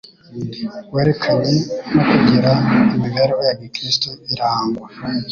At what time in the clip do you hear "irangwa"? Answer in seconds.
4.33-4.87